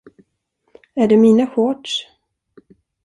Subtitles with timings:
[0.95, 2.07] Är det mina shorts?